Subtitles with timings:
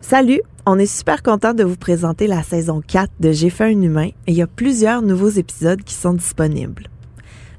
[0.00, 3.82] Salut, on est super content de vous présenter la saison 4 de J'ai fait un
[3.82, 6.88] humain et il y a plusieurs nouveaux épisodes qui sont disponibles.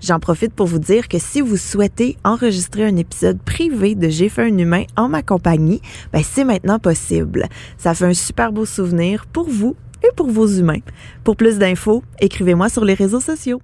[0.01, 4.27] J'en profite pour vous dire que si vous souhaitez enregistrer un épisode privé de J'ai
[4.27, 5.81] fait un humain en ma compagnie,
[6.11, 7.47] ben c'est maintenant possible.
[7.77, 10.81] Ça fait un super beau souvenir pour vous et pour vos humains.
[11.23, 13.61] Pour plus d'infos, écrivez-moi sur les réseaux sociaux.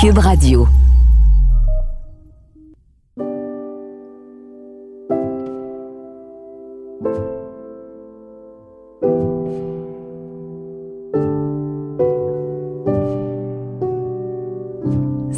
[0.00, 0.66] Cube Radio.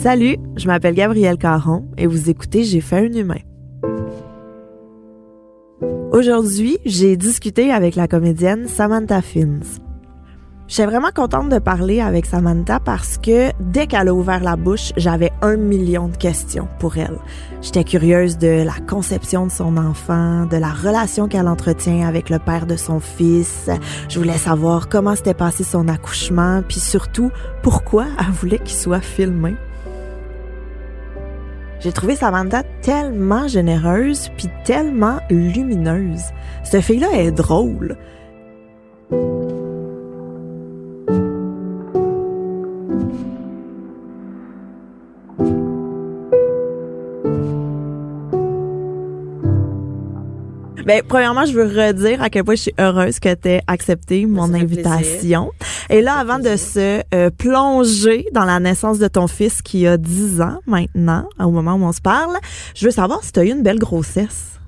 [0.03, 3.43] Salut, je m'appelle Gabrielle Caron et vous écoutez J'ai fait un humain.
[6.11, 9.61] Aujourd'hui, j'ai discuté avec la comédienne Samantha Fins.
[10.69, 14.93] J'étais vraiment contente de parler avec Samantha parce que dès qu'elle a ouvert la bouche,
[14.97, 17.19] j'avais un million de questions pour elle.
[17.61, 22.39] J'étais curieuse de la conception de son enfant, de la relation qu'elle entretient avec le
[22.39, 23.69] père de son fils.
[24.09, 27.31] Je voulais savoir comment s'était passé son accouchement, puis surtout
[27.63, 29.57] pourquoi elle voulait qu'il soit filmé.
[31.81, 36.25] J'ai trouvé Samantha tellement généreuse puis tellement lumineuse.
[36.63, 37.97] Cette fille-là est drôle.
[50.85, 54.27] Ben, premièrement, je veux redire à quel point je suis heureuse que tu aies accepté
[54.27, 55.53] mon invitation.
[55.89, 59.97] Et là, avant de se euh, plonger dans la naissance de ton fils qui a
[59.97, 62.37] 10 ans maintenant, au moment où on se parle,
[62.75, 64.59] je veux savoir si tu as eu une belle grossesse.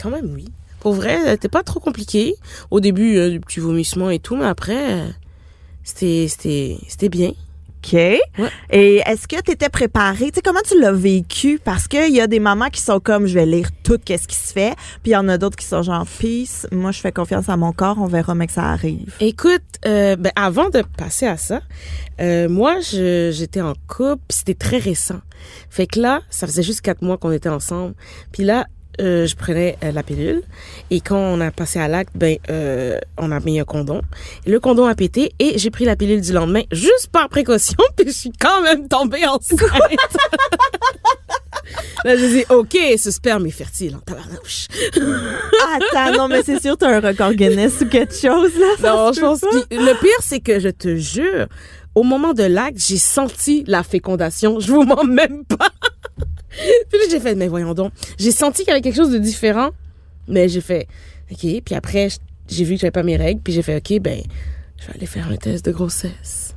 [0.00, 0.46] Quand même, oui.
[0.80, 2.34] Pour vrai, c'était pas trop compliqué.
[2.70, 5.08] Au début, euh, du petit vomissement et tout, mais après, euh,
[5.84, 7.32] c'était bien.
[7.84, 7.94] OK.
[8.70, 10.30] Et est-ce que tu étais préparée?
[10.30, 11.60] Tu sais, comment tu l'as vécu?
[11.62, 14.36] Parce qu'il y a des mamans qui sont comme, je vais lire tout ce qui
[14.36, 14.74] se fait.
[15.02, 17.56] Puis il y en a d'autres qui sont genre, peace, moi, je fais confiance à
[17.56, 19.14] mon corps, on verra, mais que ça arrive.
[19.20, 21.60] Écoute, euh, ben, avant de passer à ça,
[22.20, 25.20] euh, moi, j'étais en couple, c'était très récent.
[25.68, 27.94] Fait que là, ça faisait juste quatre mois qu'on était ensemble.
[28.30, 28.66] Puis là,
[29.00, 30.42] euh, je prenais euh, la pilule
[30.90, 34.02] et quand on a passé à l'acte, ben euh, on a mis un condom.
[34.46, 38.06] le condom a pété et j'ai pris la pilule du lendemain juste par précaution puis
[38.08, 39.60] je suis quand même tombée enceinte.
[42.04, 44.66] Là, je dis OK, ce sperme est fertile en tabarnouche.
[44.94, 48.74] Attends, non mais c'est sûr t'as un record Guinness ou quelque chose là.
[48.82, 51.46] non, je pense que le pire c'est que je te jure,
[51.94, 54.60] au moment de l'acte, j'ai senti la fécondation.
[54.60, 55.70] Je vous mens même pas.
[56.90, 57.92] Puis j'ai fait, mais voyons donc.
[58.18, 59.70] J'ai senti qu'il y avait quelque chose de différent,
[60.28, 60.86] mais j'ai fait,
[61.30, 61.38] OK.
[61.64, 62.08] Puis après,
[62.48, 64.20] j'ai vu que j'avais pas mes règles, puis j'ai fait, OK, ben,
[64.78, 66.54] je vais aller faire un test de grossesse.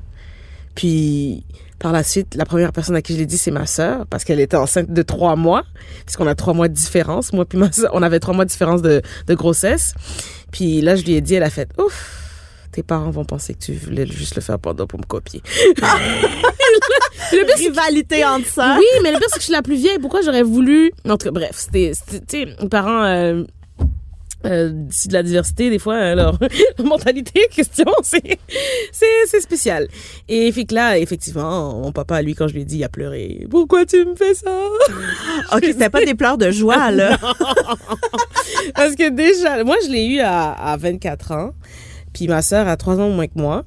[0.75, 1.43] Puis,
[1.79, 4.23] par la suite, la première personne à qui je l'ai dit, c'est ma sœur, parce
[4.23, 5.63] qu'elle était enceinte de trois mois,
[6.05, 7.33] puisqu'on a trois mois de différence.
[7.33, 9.93] Moi puis ma sœur, on avait trois mois de différence de, de grossesse.
[10.51, 12.24] Puis là, je lui ai dit, elle a fait, ouf,
[12.75, 15.41] tes parents vont penser que tu voulais juste le faire pendant pour me copier.
[17.31, 18.75] le Rivalité entre ça.
[18.77, 19.99] oui, mais le pire, c'est que je suis la plus vieille.
[19.99, 20.91] Pourquoi j'aurais voulu?
[21.07, 21.91] En tout cas, bref, c'était.
[21.93, 23.03] c'était- Tu sais, mes parents.
[23.03, 23.43] Euh,
[24.45, 26.37] euh, de la diversité, des fois, euh, leur,
[26.77, 28.37] leur mentalité, question, c'est,
[28.91, 29.87] c'est, c'est spécial.
[30.29, 32.89] Et fait que là, effectivement, mon papa, lui, quand je lui ai dit, il a
[32.89, 33.47] pleuré.
[33.49, 34.51] Pourquoi tu me fais ça?
[35.53, 37.17] OK, c'était pas des pleurs de joie là.
[38.75, 41.51] Parce que déjà, moi, je l'ai eu à, à 24 ans.
[42.15, 43.65] Puis ma sœur a 3 ans moins que moi.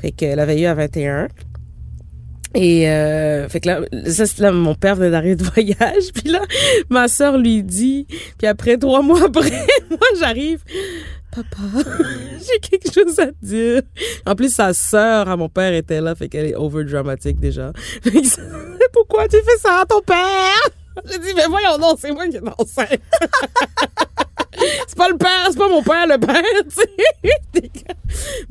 [0.00, 1.28] Fait qu'elle avait eu à 21.
[2.56, 6.12] Et euh, fait que là, ça, là, mon père venait d'arriver de voyage.
[6.12, 6.40] Puis là,
[6.90, 8.08] ma sœur lui dit.
[8.36, 10.60] Puis après, trois mois après, moi, j'arrive.
[11.30, 11.88] Papa,
[12.40, 13.82] j'ai quelque chose à te dire.
[14.26, 17.72] En plus, sa sœur à mon père était là, fait qu'elle est over dramatique déjà.
[18.02, 20.70] Fait que Pourquoi tu fais ça à ton père?
[21.10, 23.00] J'ai dit, mais voyons non, c'est moi qui est enceinte.
[24.86, 27.70] c'est pas le père, c'est pas mon père le père, tu sais.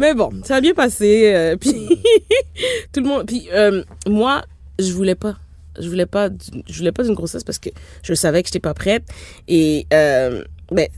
[0.04, 1.32] Mais bon, ça a bien passé.
[1.34, 1.72] euh, puis
[2.92, 3.26] tout le monde.
[3.26, 4.44] Puis euh, moi,
[4.78, 5.38] je voulais pas.
[5.80, 6.28] Je voulais pas.
[6.68, 7.70] Je voulais pas d'une grossesse parce que
[8.04, 9.04] je savais que j'étais pas prête.
[9.48, 10.44] Et euh,
[10.74, 10.90] ben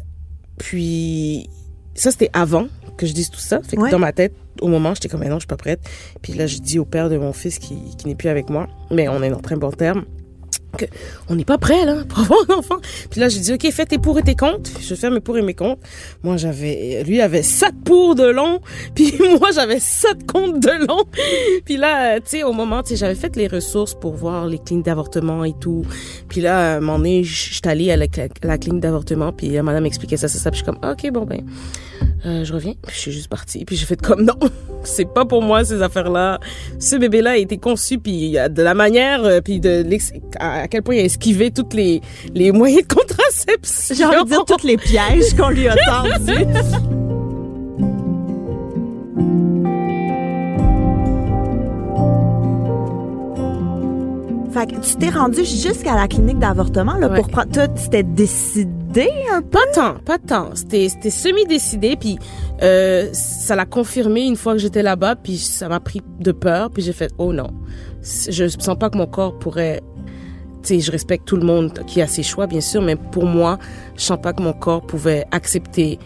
[0.57, 1.47] puis
[1.94, 3.62] ça c'était avant que je dise tout ça.
[3.62, 3.91] Fait que Ouais.
[3.91, 5.81] dans ma tête, au moment, j'étais comme, mais non, je suis pas prête.
[6.24, 8.68] Puis là, je dis au père de mon fils qui, qui n'est plus avec moi,
[8.89, 10.06] mais on est en très bon terme
[11.30, 12.80] on n'est pas prêt là pour avoir un.
[13.10, 14.72] Puis là j'ai dit ok fais tes pour et tes comptes.
[14.81, 15.80] Je faire mes pour et mes comptes.
[16.24, 18.62] Moi j'avais lui avait sept pour de long,
[18.95, 21.04] puis moi j'avais sept comptes de long.
[21.66, 24.60] Puis là euh, tu sais au moment tu j'avais fait les ressources pour voir les
[24.60, 25.86] cliniques d'avortement et tout.
[26.30, 28.06] Puis là à un moment donné je suis allée à la,
[28.44, 31.12] la clinique d'avortement puis la madame m'expliquait ça ça ça puis je suis comme ok
[31.12, 31.42] bon ben
[32.25, 32.74] euh, je reviens.
[32.86, 33.65] Puis je suis juste partie.
[33.65, 34.33] Puis j'ai fait comme non,
[34.83, 36.39] c'est pas pour moi ces affaires-là.
[36.80, 39.86] Ce bébé-là a été conçu puis euh, de la manière, euh, puis de
[40.39, 42.01] à quel point il a esquivé toutes les
[42.33, 43.95] les moyens de contraception.
[43.95, 46.45] J'ai envie de dire tous les pièges qu'on lui a tendus.
[54.51, 57.18] Fait que tu t'es rendu jusqu'à la clinique d'avortement là Ouais.
[57.18, 57.51] pour prendre.
[57.51, 58.71] Toi, tu t'es décidé
[59.31, 59.50] un peu?
[59.50, 60.56] Pas tant, pas tant.
[60.56, 62.18] C'était, c'était semi-décidé, puis
[62.63, 66.69] euh, ça l'a confirmé une fois que j'étais là-bas, puis ça m'a pris de peur,
[66.71, 67.47] puis j'ai fait oh non,
[68.01, 69.81] je sens pas que mon corps pourrait.
[70.63, 73.25] Tu sais, je respecte tout le monde qui a ses choix, bien sûr, mais pour
[73.25, 73.59] moi,
[73.97, 76.00] je sens pas que mon corps pouvait accepter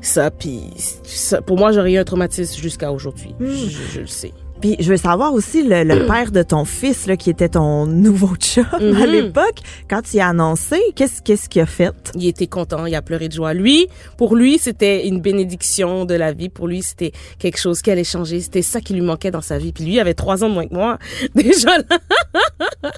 [0.00, 0.60] ça, puis
[1.04, 3.34] ça, pour moi, j'aurais eu un traumatisme jusqu'à aujourd'hui.
[3.40, 4.32] Je- je le sais.
[4.60, 7.86] Puis je veux savoir aussi le, le père de ton fils là, qui était ton
[8.06, 9.04] nouveau chum à Mhm.
[9.10, 9.60] l'époque.
[9.88, 11.94] Quand y as annoncé, qu'est-ce qu'est-ce qu'il a fait?
[12.14, 13.54] Il était content, il a pleuré de joie.
[13.54, 16.48] Lui, pour lui, c'était une bénédiction de la vie.
[16.48, 18.40] Pour lui, c'était quelque chose qui allait changer.
[18.40, 19.72] C'était ça qui lui manquait dans sa vie.
[19.72, 20.98] Puis lui, il avait trois ans de moins que moi,
[21.34, 22.90] déjà là.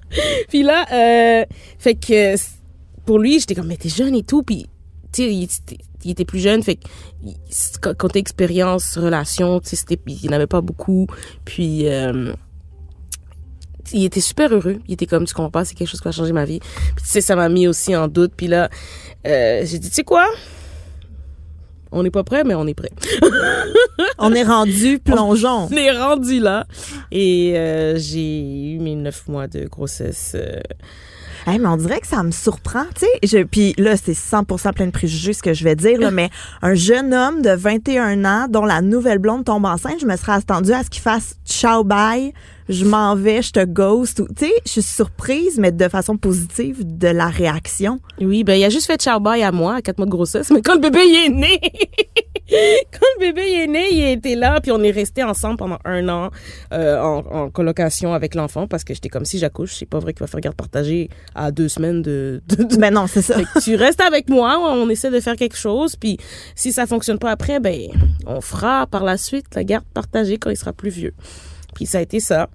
[0.49, 1.45] Puis là, euh,
[1.79, 2.35] fait que
[3.05, 4.43] pour lui, j'étais comme, mais t'es jeune et tout.
[4.43, 4.67] Puis,
[5.13, 6.63] tu sais, il, était- il était plus jeune.
[6.63, 11.07] Fait que côté expérience, relation, tu sais, il n'y en avait pas beaucoup.
[11.45, 12.33] Puis, euh,
[13.93, 14.81] il était super heureux.
[14.87, 16.61] Il était comme, tu comprends pas, c'est quelque chose qui va changer ma vie.
[16.61, 18.33] Puis, tu sais, ça m'a mis aussi en doute.
[18.37, 18.69] Puis là,
[19.27, 20.27] euh, j'ai dit, tu sais quoi?
[21.91, 22.91] On n'est pas prêt, mais on est prêt.
[24.19, 25.69] On est rendu plongeon.
[25.71, 26.67] On est rendu là.
[27.11, 30.37] Et euh, j'ai eu mes neuf mois de grossesse.
[31.47, 33.39] Hey, mais on dirait que ça me surprend, tu sais.
[33.39, 36.31] Je- Puis là, c'est 100% plein de préjugés ce que je vais dire, là, mais
[36.63, 40.33] un jeune homme de 21 ans dont la nouvelle blonde tombe enceinte, je me serais
[40.33, 42.33] attendue à ce qu'il fasse ciao bye,
[42.69, 44.23] je m'en vais, je te ghost.
[44.37, 47.99] Tu sais, je suis surprise, mais de façon positive, de la réaction.
[48.21, 50.51] Oui, ben il a juste fait ciao bye à moi à quatre mois de grossesse,
[50.51, 51.61] mais quand le bébé il est né,
[52.93, 55.79] quand le bébé il est né, il était là, puis on est resté ensemble pendant
[55.85, 56.31] un an
[56.73, 60.13] euh, en, en colocation avec l'enfant parce que j'étais comme si j'accouche, c'est pas vrai
[60.13, 63.37] qu'il va faire garde partagée à deux semaines de, de, de- Ben non, c'est ça.
[63.63, 66.19] Tu restes avec moi, on essaie de faire quelque chose, puis
[66.55, 67.81] si ça fonctionne pas après, ben
[68.27, 71.15] on fera par la suite la garde partagée quand il sera plus vieux.
[71.79, 72.49] Puis ça a été ça.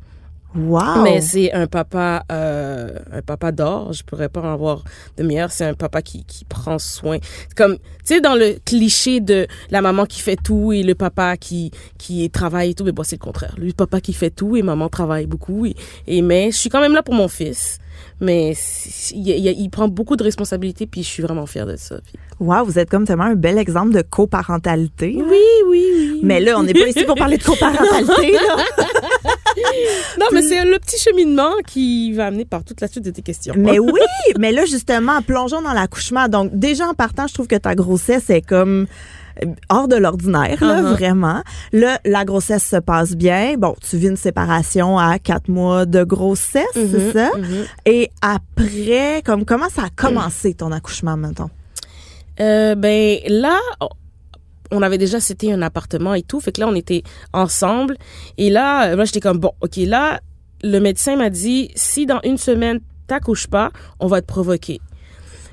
[0.53, 1.01] Wow.
[1.01, 3.93] Mais c'est un papa, euh, un papa d'or.
[3.93, 4.83] Je pourrais pas en avoir
[5.15, 5.49] de meilleur.
[5.49, 7.19] C'est un papa qui, qui prend soin.
[7.55, 11.37] Comme, tu sais, dans le cliché de la maman qui fait tout et le papa
[11.37, 12.83] qui, qui travaille et tout.
[12.83, 13.55] Mais bon, c'est le contraire.
[13.57, 15.65] Le papa qui fait tout et maman travaille beaucoup.
[15.65, 17.79] Et, et mais je suis quand même là pour mon fils.
[18.21, 18.53] Mais
[19.11, 21.95] il, il- il prend beaucoup de responsabilités puis je suis vraiment fière de ça.
[22.05, 25.13] Puis- Wow, vous êtes comme tellement un bel exemple de coparentalité.
[25.17, 25.23] Oui,
[25.69, 26.19] oui, oui.
[26.23, 28.37] Mais là, on n'est pas ici pour parler de coparentalité.
[30.19, 33.21] Non, mais c'est le petit cheminement qui va amener par toute la suite de tes
[33.21, 33.53] questions.
[33.57, 33.91] Mais oui,
[34.39, 36.27] mais là, justement, plongeons dans l'accouchement.
[36.27, 38.87] Donc, déjà en partant, je trouve que ta grossesse est comme
[39.69, 40.91] hors de l'ordinaire, Uh-huh.
[40.93, 41.41] vraiment.
[41.71, 43.55] Là, la grossesse se passe bien.
[43.57, 47.29] Bon, tu vis une séparation à quatre mois de grossesse, c'est Mhm, ça?
[47.37, 47.65] mhm.
[47.85, 51.49] Et après, comme comment ça a commencé ton accouchement, mettons?
[52.39, 53.59] Euh, ben là,
[54.71, 57.95] on avait déjà c'était un appartement et tout, fait que là on était ensemble
[58.39, 60.19] et là, moi j'étais comme bon, ok là,
[60.63, 63.69] le médecin m'a dit si dans une semaine t'accouches pas,
[63.99, 64.79] on va te provoquer.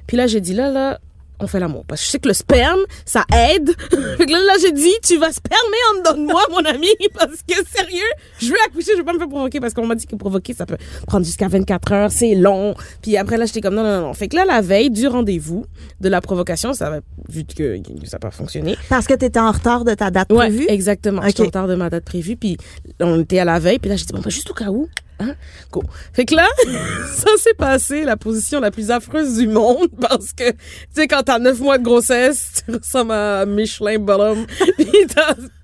[0.07, 0.99] Puis là j'ai dit là là,
[1.41, 3.71] on fait l'amour parce que je sais que le sperme ça aide.
[4.19, 5.57] fait que là, là j'ai dit tu vas spermer
[5.93, 8.01] en dedans de moi mon ami parce que sérieux,
[8.41, 10.55] je veux accoucher, je veux pas me faire provoquer parce qu'on m'a dit que provoquer
[10.55, 10.77] ça peut
[11.07, 12.75] prendre jusqu'à 24 heures, c'est long.
[13.03, 14.15] Puis après là j'étais comme non non non.
[14.15, 15.65] Fait que là la veille du rendez-vous
[16.01, 18.77] de la provocation, ça va vu que ça n'a pas fonctionné.
[18.89, 20.67] Parce que tu étais en retard de ta date Ouais, prévue?
[20.69, 21.23] exactement.
[21.27, 22.57] J'étais en retard de ma date prévue, puis
[23.01, 24.89] on était à la veille, puis là j'ai dit bon bah juste au cas où.
[25.21, 25.35] Hein?
[25.71, 25.85] Cool.
[26.15, 26.49] Fait que là,
[27.15, 30.59] ça s'est passé la position la plus affreuse du monde parce que, tu
[30.95, 34.47] sais, quand t'as neuf mois de grossesse, tu ressembles à Michelin Bottom,
[34.79, 34.87] pis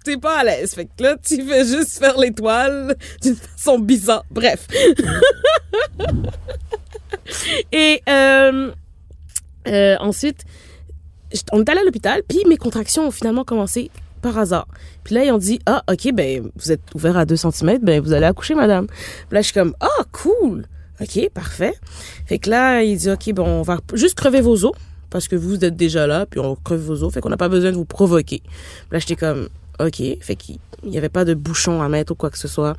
[0.04, 0.74] t'es pas à l'aise.
[0.74, 4.24] Fait que là, tu fais juste faire l'étoile d'une façon bizarre.
[4.30, 4.66] Bref.
[7.72, 8.72] Et euh,
[9.66, 10.44] euh, ensuite,
[11.50, 13.90] on est allé à l'hôpital, puis mes contractions ont finalement commencé
[14.26, 14.68] par hasard.
[15.04, 18.00] Puis là, ils ont dit, ah, OK, ben, vous êtes ouvert à 2 cm, ben,
[18.00, 18.86] vous allez accoucher, madame.
[18.86, 18.96] Puis
[19.30, 20.66] là, je suis comme, ah, cool.
[21.00, 21.74] OK, parfait.
[22.26, 24.72] Fait que là, il dit, OK, bon, on va juste crever vos os,
[25.10, 27.48] parce que vous êtes déjà là, puis on creve vos os, fait qu'on n'a pas
[27.48, 28.40] besoin de vous provoquer.
[28.40, 30.02] Puis là, j'étais comme, OK.
[30.20, 32.76] Fait qu'il n'y avait pas de bouchon à mettre ou quoi que ce soit.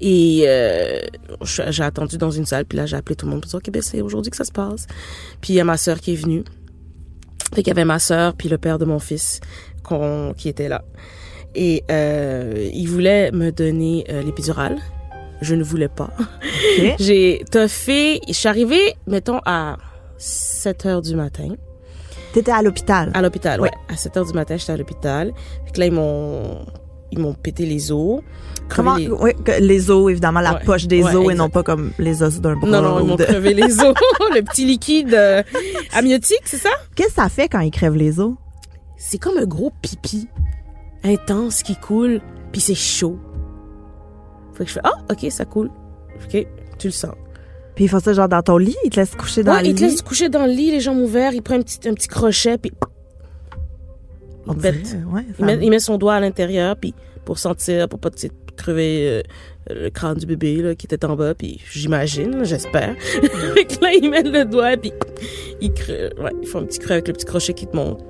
[0.00, 1.00] Et euh,
[1.44, 3.70] j'ai attendu dans une salle, puis là, j'ai appelé tout le monde pour dire, OK,
[3.70, 4.86] ben, c'est aujourd'hui que ça se passe.
[5.40, 6.44] Puis il y a ma sœur qui est venue.
[7.54, 9.40] Fait qu'il y avait ma sœur, puis le père de mon fils
[10.36, 10.82] qui était là.
[11.54, 14.78] Et euh, il voulait me donner euh, l'épidurale.
[15.40, 16.10] Je ne voulais pas.
[16.18, 16.94] OK.
[16.98, 18.20] J'ai toffé.
[18.26, 19.76] Je suis arrivée, mettons, à
[20.18, 21.48] 7 heures du matin.
[22.32, 23.10] T'étais à l'hôpital.
[23.14, 23.68] À l'hôpital, Oui.
[23.68, 23.94] ouais.
[23.94, 25.32] À 7 heures du matin, j'étais à l'hôpital.
[25.72, 26.64] Que là, ils m'ont.
[27.12, 28.20] ils m'ont pété les os.
[28.68, 31.50] Comment, les- oui, que les os, évidemment, la Ouais, poche des ouais, os et non
[31.50, 32.68] pas comme les os d'un bras.
[32.70, 33.94] Non, non, ils m'ont de- crevé les os.
[34.34, 35.42] le petit liquide euh,
[35.94, 36.70] amniotique, c'est ça?
[36.96, 38.32] Qu'est-ce que ça fait quand ils crèvent les os?
[39.06, 40.28] C'est comme un gros pipi
[41.02, 43.18] intense qui coule, puis c'est chaud.
[44.54, 45.70] Fait que je fais, ah, ok, ça coule.
[46.24, 46.46] Ok,
[46.78, 47.12] tu le sens.
[47.74, 49.68] Puis ils font ça genre dans ton lit, ils te laissent coucher dans Ouais, le
[49.68, 49.90] il te lit.
[49.90, 52.56] laisse coucher dans le lit, les jambes ouvertes, il prend un petit, un petit crochet,
[52.56, 52.72] puis
[54.46, 56.94] On il dirait, ouais, Il met, il met son doigt à l'intérieur, puis
[57.26, 59.22] pour sentir, pour pas sais, crever
[59.70, 62.94] euh, le crâne du bébé là, qui était en bas, puis j'imagine, j'espère.
[63.82, 64.92] Là, il met le doigt, puis
[65.60, 68.02] il, creux, ouais, il fait un petit creux avec le petit crochet qui te monte.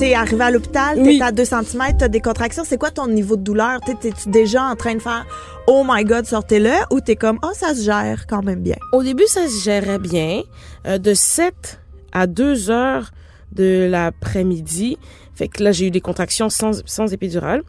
[0.00, 1.20] T'es arrivé à l'hôpital, t'es Oui.
[1.22, 2.62] à 2 cm, t'as des contractions.
[2.64, 3.80] C'est quoi ton niveau de douleur?
[3.82, 5.26] T'es- T'es-tu déjà en train de faire
[5.66, 8.76] «Oh my God, sortez-le» ou t'es comme «Oh, ça se gère quand même bien?
[8.94, 10.40] Au début, ça se gérait bien.
[10.86, 11.80] Euh, de 7
[12.12, 13.10] à 2 heures
[13.52, 14.96] de l'après-midi.
[15.34, 17.62] Fait que là, j'ai eu des contractions sans, sans épidural.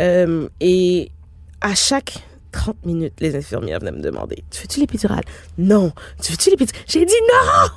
[0.00, 1.12] Euh, et
[1.60, 2.14] à chaque
[2.52, 5.22] 30 minutes, les infirmières venaient me demander Tu veux-tu l'épidural
[5.58, 5.92] Non.
[6.22, 7.68] Tu veux-tu l'épidural J'ai dit non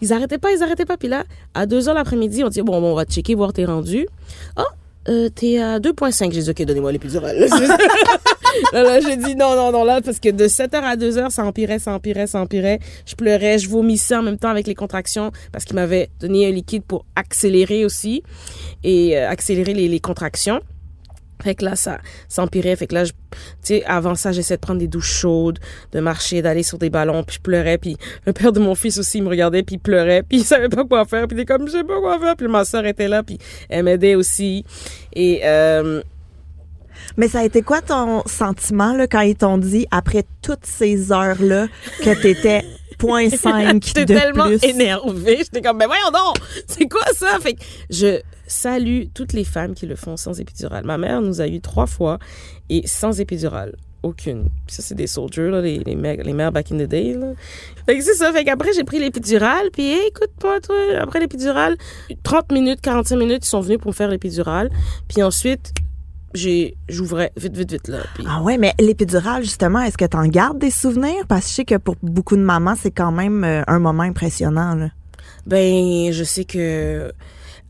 [0.00, 0.96] Ils arrêtaient pas, ils arrêtaient pas.
[0.96, 3.52] Puis là, à 2 heures l'après-midi, on dit Bon, bon, on va te checker, voir
[3.52, 4.06] t'es rendu.
[4.56, 4.64] Ah,
[5.08, 6.32] euh, t'es à 2,5.
[6.32, 7.36] J'ai dit Ok, donnez-moi l'épidural.
[8.72, 11.44] là, là, j'ai dit non, non, non, là, parce que de 7h à 2h, ça
[11.44, 12.80] empirait, ça empirait, ça empirait.
[13.06, 16.50] Je pleurais, je vomissais en même temps avec les contractions parce qu'il m'avait donné un
[16.50, 18.22] liquide pour accélérer aussi
[18.84, 20.60] et euh, accélérer les, les contractions.
[21.42, 22.74] Fait que là, ça, ça empirait.
[22.76, 23.12] Fait que là, tu
[23.62, 25.58] sais, avant ça, j'essayais de prendre des douches chaudes,
[25.92, 27.78] de marcher, d'aller sur des ballons, puis je pleurais.
[27.78, 30.68] Puis le père de mon fils aussi, me regardait, puis il pleurait, puis il savait
[30.68, 31.26] pas quoi faire.
[31.26, 32.36] Puis il était comme, je sais pas quoi faire.
[32.36, 34.64] Puis ma soeur était là, puis elle m'aidait aussi.
[35.12, 36.02] Et euh,».
[37.16, 41.12] Mais ça a été quoi ton sentiment là, quand ils t'ont dit, après toutes ces
[41.12, 41.66] heures-là,
[42.04, 42.62] que t'étais
[42.98, 44.62] 0.5 J'étais tellement plus?
[44.64, 45.38] énervée.
[45.38, 46.36] J'étais comme, mais voyons donc,
[46.66, 47.38] c'est quoi ça?
[47.40, 50.84] Fait que je salue toutes les femmes qui le font sans épidural.
[50.84, 52.18] Ma mère nous a eu trois fois
[52.68, 53.76] et sans épidural.
[54.04, 54.48] Aucune.
[54.68, 57.14] Ça, c'est des soldiers, là, les, les, mères, les mères back in the day.
[57.14, 57.32] Là.
[57.84, 58.32] Fait que c'est ça.
[58.32, 59.70] Fait qu'après, j'ai pris l'épidural.
[59.72, 61.76] Puis hey, écoute-moi, toi, après l'épidural,
[62.22, 64.70] 30 minutes, 45 minutes, ils sont venus pour me faire l'épidural.
[65.08, 65.72] Puis ensuite,
[66.34, 67.98] j'ai j'ouvrais vite, vite, vite, là.
[68.14, 71.24] Puis Ah ouais, mais l'épidural, justement, est-ce que t'en gardes des souvenirs?
[71.28, 74.02] Parce que je sais que pour beaucoup de mamans, c'est quand même euh, un moment
[74.02, 74.74] impressionnant.
[74.74, 74.88] Là.
[75.46, 77.12] Ben, je sais que.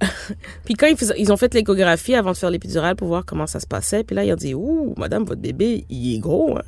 [0.64, 0.86] puis quand
[1.16, 4.14] ils, ont fait l'échographie avant de faire l'épidural pour voir comment ça se passait, puis
[4.14, 6.56] là, ils ont dit Ouh, madame, votre bébé, il est gros.
[6.56, 6.62] hein.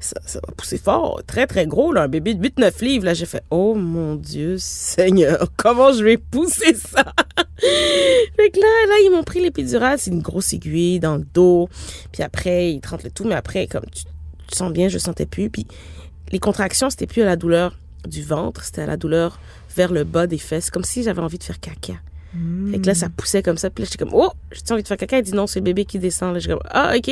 [0.00, 1.22] Ça, va pousser fort.
[1.26, 2.02] Très, très gros, là.
[2.02, 3.04] Un bébé de 8-9 livres.
[3.06, 7.04] Là, j'ai fait Oh mon Dieu, Seigneur, comment je vais pousser ça?
[7.58, 9.98] fait que là, là, ils m'ont pris l'épidural.
[9.98, 11.68] C'est une grosse aiguille dans le dos.
[12.12, 14.04] Puis après, ils te rentrent le tout, mais après, comme tu,
[14.48, 15.48] tu sens bien, je sentais plus.
[15.48, 15.66] Puis
[16.30, 19.40] les contractions, c'était plus à la douleur du ventre, c'était à la douleur
[19.74, 21.94] vers le bas des fesses, comme si j'avais envie de faire caca.
[22.70, 23.70] Fait que là, ça poussait comme ça.
[23.70, 25.18] Puis là, j'étais comme, oh, j'ai envie de faire caca?
[25.18, 26.34] Elle dit non, c'est le bébé qui descend.
[26.34, 27.10] Là, j'étais comme, ah, OK.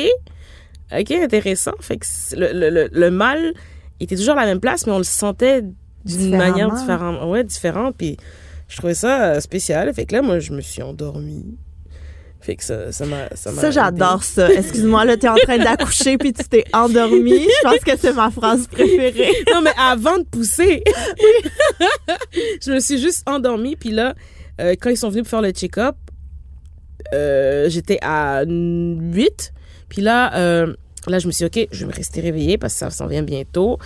[0.91, 1.73] OK, intéressant.
[1.79, 2.05] Fait que
[2.35, 3.53] le, le, le,
[3.99, 5.63] était toujours à la même place, mais on le sentait
[6.05, 7.29] d'une manière différente.
[7.29, 7.95] Ouais, différente.
[7.97, 8.17] Puis
[8.67, 9.91] je trouvais ça euh, spécial.
[9.93, 11.57] Fait que là, moi, je me suis endormie.
[12.41, 14.51] Fait que ça ça m'a ça Ça, j'adore ça.
[14.53, 17.39] Excuse-moi, là, t'es en train d'accoucher puis tu t'es endormi.
[17.39, 19.31] Je pense que c'est ma phrase préférée.
[19.51, 20.83] non, mais avant de pousser,
[22.61, 23.75] je me suis juste endormie.
[23.75, 24.13] Puis là,
[24.59, 25.95] euh, quand ils sont venus pour faire le check-up,
[27.13, 29.53] euh, j'étais à 8.
[29.89, 30.73] Puis là, euh,
[31.07, 33.07] là, je me suis dit, OK, je vais me rester réveillée parce que ça s'en
[33.07, 33.77] vient bientôt.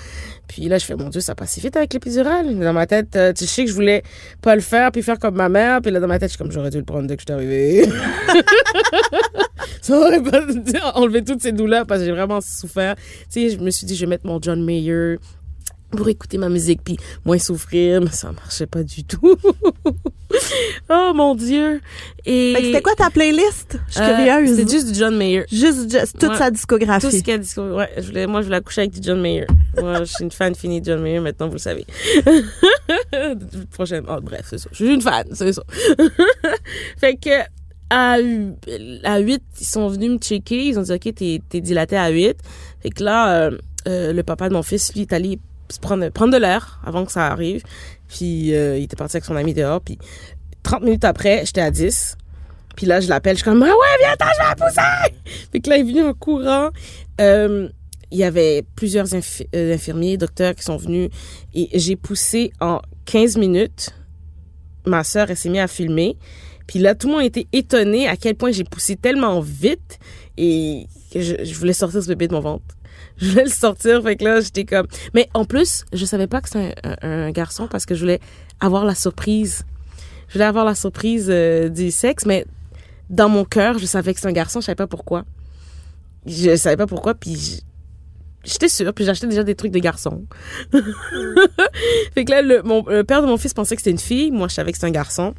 [0.48, 2.58] Puis là, je fais, mon Dieu, ça passe si vite avec l'épidural.
[2.58, 4.04] Dans ma tête, tu sais que je voulais
[4.42, 5.82] pas le faire puis faire comme ma mère.
[5.82, 7.26] Puis là, dans ma tête, je suis comme, j'aurais dû le prendre dès que je
[7.26, 7.86] suis arrivée.
[9.82, 10.44] ça aurait pas
[10.96, 12.96] enlevé toutes ces douleurs parce que j'ai vraiment souffert.
[12.96, 15.18] Tu sais, je me suis dit, je vais mettre mon John Mayer
[15.92, 19.38] pour écouter ma musique puis moins souffrir, mais ça marchait pas du tout.
[20.90, 21.82] oh mon dieu.
[22.26, 23.78] Et c'était quoi ta playlist?
[23.88, 24.56] Je suis Euh, curieuse.
[24.58, 25.46] C'était juste du John Mayer.
[25.52, 26.38] Juste, toute Ouais.
[26.38, 27.12] sa Tout discographie.
[27.12, 29.48] ce qu'elle dit, ouais, je voulais, moi je voulais accoucher avec du John Mayer.
[29.80, 31.86] Moi, je suis une fan finie de John Mayer, maintenant vous le savez.
[33.72, 34.70] Prochaine, oh, bref, c'est ça.
[34.72, 35.64] Je suis une fan, c'est ça.
[36.98, 37.40] fait que,
[37.90, 38.18] à,
[39.04, 42.10] à 8, ils sont venus me checker, ils ont dit, OK, t'es, t'es dilaté à
[42.10, 42.36] 8.
[42.82, 43.58] Fait que là, euh,
[43.88, 45.40] euh, le papa de mon fils, lui, est allé
[45.78, 47.64] prendre, de l'air avant que ça arrive.
[48.08, 49.98] Puis, euh, il était parti avec son ami dehors, puis
[50.64, 52.18] 30 minutes après, j'étais à 10.
[52.76, 55.16] Puis là, je l'appelle, je suis comme, ah ouais, viens, attends, je vais la pousser!
[55.52, 56.70] Fait que là, il est venu en courant.
[57.20, 57.70] Euh,
[58.12, 61.10] il y avait plusieurs euh, infirmiers, docteurs qui sont venus
[61.54, 63.94] et j'ai poussé en 15 minutes.
[64.86, 66.18] Ma sœur, elle s'est mise à filmer.
[66.66, 70.00] Puis là, tout le monde était étonné à quel point j'ai poussé tellement vite
[70.38, 72.76] et je voulais sortir ce bébé de mon ventre.
[73.22, 74.02] je voulais le sortir.
[74.04, 74.88] Fait que là, j'étais comme.
[75.14, 78.20] Mais en plus, je savais pas que c'était un, garçon parce que je voulais
[78.60, 79.64] avoir la surprise.
[80.28, 82.46] Je voulais avoir la surprise euh, du sexe, mais
[83.10, 84.62] dans mon cœur, je savais que c'était un garçon.
[84.62, 85.26] Je savais pas pourquoi.
[86.26, 87.64] Je savais pas pourquoi, puis
[88.44, 88.94] j'étais sûre.
[88.94, 90.24] Puis j'achetais déjà des trucs de garçons.
[92.14, 94.32] fait que là, le père de mon fils pensait que c'était une fille.
[94.32, 95.34] Moi, je savais que c'était un garçon.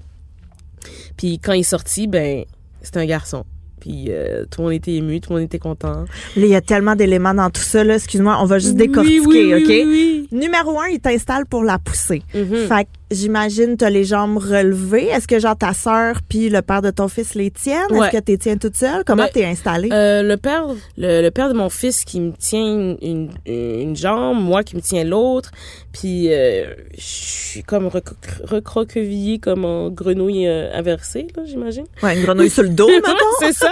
[1.16, 2.44] Puis quand il est sorti, ben,
[2.82, 3.44] c'était un garçon.
[3.80, 6.04] Puis euh, tout le monde était ému, tout le monde était content.
[6.04, 6.06] Là,
[6.36, 7.96] il y a tellement d'éléments dans tout ça, là.
[7.96, 9.68] Excuse-moi, on va juste décortiquer, oui, oui, OK?
[9.68, 10.28] oui, oui.
[10.32, 12.22] Numéro un, il t'installe pour la pousser.
[12.34, 12.68] Mhm.
[12.68, 15.06] Fait que j'imagine t'as les jambes relevées.
[15.06, 17.90] Est-ce que genre ta sœur puis le père de ton fils les tiennent?
[17.90, 18.06] Ouais.
[18.08, 19.02] Est-ce que t'es tiens toute seule?
[19.04, 19.88] Comment Ben, t'es installée?
[19.92, 23.96] Euh, le père, le, le père de mon fils qui me tient une, une, une
[23.96, 25.50] jambe, moi qui me tiens l'autre,
[25.92, 28.14] puis euh, je suis comme recro-
[28.44, 31.84] recroquevillée comme en grenouille euh, inversée, là, j'imagine.
[32.02, 33.12] Ouais, une grenouille sur le dos, mettons.
[33.40, 33.70] c'est ça.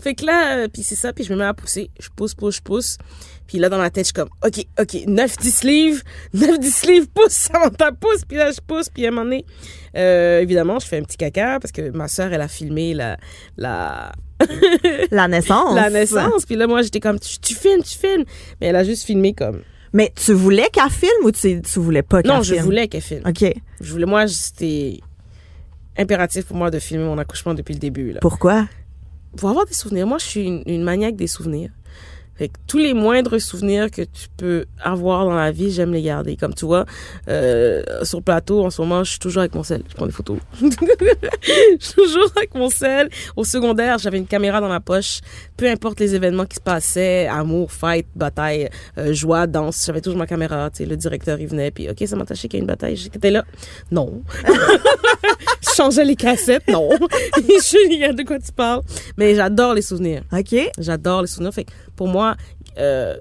[0.00, 1.90] fait que là, euh, puis c'est ça, puis je me mets à pousser.
[2.00, 2.98] Je pousse, pousse, je pousse.
[3.46, 6.02] Puis là, dans ma tête, je suis comme, OK, OK, 9, 10 livres,
[6.34, 8.24] 9, 10 livres, pousse, Samantha, pousse.
[8.26, 9.44] Puis là, je pousse, puis à un moment donné,
[9.96, 13.16] euh, évidemment, je fais un petit caca parce que ma soeur, elle a filmé la,
[13.56, 14.12] la,
[15.10, 15.74] La naissance.
[15.74, 16.44] la naissance.
[16.44, 18.24] Puis là, moi, j'étais comme, tu, tu filmes, tu filmes.
[18.60, 19.62] Mais elle a juste filmé comme,
[19.92, 22.64] Mais tu voulais qu'elle filme ou tu, tu voulais pas qu'elle non, je filme?
[22.64, 23.22] voulais qu'elle filme.
[23.26, 23.54] OK.
[23.80, 24.98] Je voulais, moi, c'était
[25.96, 28.20] impératif pour moi de filmer mon accouchement depuis le début, là.
[28.20, 28.66] Pourquoi?
[29.36, 30.06] pour avoir des souvenirs.
[30.06, 31.70] Moi, je suis une, une maniaque des souvenirs.
[32.36, 36.02] Fait que tous les moindres souvenirs que tu peux avoir dans la vie, j'aime les
[36.02, 36.36] garder.
[36.36, 36.84] Comme tu vois,
[37.28, 39.82] euh, sur le plateau, en ce moment, je suis toujours avec mon sel.
[39.88, 40.38] Je prends des photos.
[40.60, 40.66] je
[41.78, 43.08] suis toujours avec mon sel.
[43.36, 45.20] Au secondaire, j'avais une caméra dans ma poche.
[45.56, 50.18] Peu importe les événements qui se passaient, amour, fête, bataille, euh, joie, danse, j'avais toujours
[50.18, 50.68] ma caméra.
[50.70, 52.96] Tu sais, le directeur, il venait, puis OK, ça m'attachait qu'il y a une bataille.
[52.96, 53.44] J'étais là.
[53.90, 54.22] Non.
[54.46, 56.68] je changeais les cassettes.
[56.68, 56.90] Non.
[57.36, 58.82] je suis, de quoi tu parles.
[59.16, 60.22] Mais j'adore les souvenirs.
[60.32, 60.54] OK.
[60.78, 61.54] J'adore les souvenirs.
[61.54, 62.36] Fait que pour moi,
[62.78, 63.16] euh,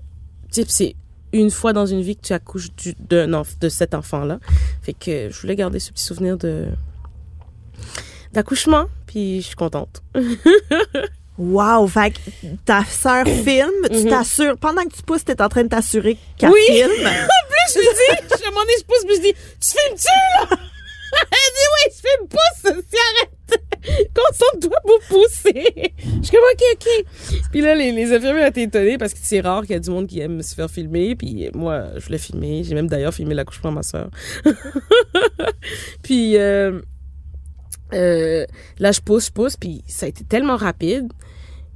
[0.52, 0.96] c'est
[1.34, 4.40] une fois dans une vie que tu accouches du, enf- de cet enfant-là.
[4.84, 6.68] Fait que je voulais garder ce petit souvenir de
[8.34, 10.02] d'accouchement, puis je suis contente.
[11.38, 11.86] Wow.
[11.88, 12.20] Fait que
[12.64, 14.10] ta sœur filme, tu Mhm.
[14.10, 16.62] t'assures, pendant que tu pousses, t'es en train de t'assurer qu'elle Oui.
[16.66, 16.88] filme.
[16.94, 20.08] Plus je dis, je à un moment donné, je pousse, puis je dis, tu filmes-tu,
[20.08, 20.58] là?
[21.20, 24.10] Elle dit, oui, je filme, pousse, si arrête.
[24.16, 25.94] Concentre-toi pour pousser.
[25.98, 27.42] Je suis comme, OK, OK.
[27.52, 30.08] Puis les, les infirmières étaient étonnées parce que c'est rare qu'il y a du monde
[30.08, 31.16] qui aime se faire filmer.
[31.16, 32.64] Puis moi, je voulais filmer.
[32.64, 34.10] J'ai même d'ailleurs filmé l'accouchement de ma soeur.
[36.04, 36.82] puis euh,
[37.94, 38.46] euh,
[38.80, 39.58] là, je pousse, je pousse.
[39.58, 41.12] Puis ça a été tellement rapide.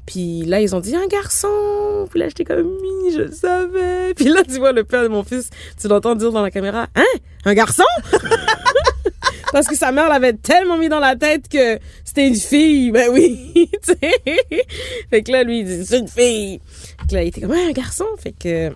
[0.05, 2.07] Puis là, ils ont dit un garçon.
[2.09, 4.13] Puis là, j'étais comme oui, je le savais.
[4.15, 5.49] Puis là, tu vois le père de mon fils,
[5.79, 7.83] tu l'entends dire dans la caméra, hein, un garçon?
[9.51, 12.91] Parce que sa mère l'avait tellement mis dans la tête que c'était une fille.
[12.91, 14.35] Ben oui, tu sais.
[15.09, 16.59] Fait que là, lui, il dit c'est une fille.
[16.67, 18.05] Fait que là, il était comme un garçon.
[18.17, 18.71] Fait que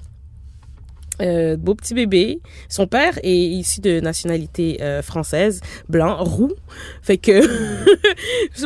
[1.21, 2.41] euh, beau petit bébé.
[2.69, 6.53] Son père est issu de nationalité euh, française, blanc, roux.
[7.01, 7.41] Fait que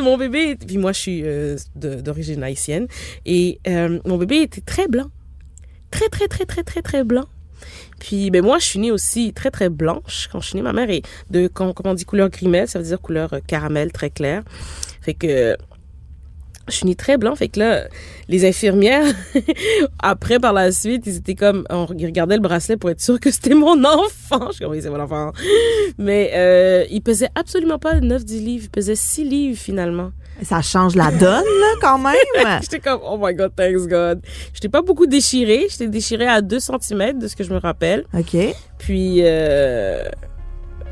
[0.00, 2.86] mon bébé, puis moi je suis euh, d'origine haïtienne,
[3.26, 5.10] et mon bébé était très blanc.
[5.90, 7.26] Très, très, très, très, très, très blanc.
[7.98, 10.28] Puis ben moi je suis née aussi très très blanche.
[10.30, 11.50] Quand je suis née ma mère est de
[11.84, 14.42] on dit couleur grimelle ça veut dire couleur euh, caramel très clair.
[15.00, 15.56] Fait que
[16.68, 17.84] je suis née très blanc fait que là
[18.28, 19.14] les infirmières
[20.02, 23.30] après par la suite ils étaient comme on regardait le bracelet pour être sûr que
[23.30, 25.32] c'était mon enfant je suis comme oui c'est mon enfant
[25.98, 30.10] mais euh, il pesait absolument pas 9 10 livres il pesait 6 livres finalement
[30.42, 32.60] Ça change la donne, là, quand même.
[32.62, 34.20] J'étais comme, oh my god, thanks God.
[34.54, 35.66] J'étais pas beaucoup déchirée.
[35.68, 38.04] J'étais déchirée à 2 cm de ce que je me rappelle.
[38.16, 38.36] OK.
[38.78, 40.04] Puis, euh,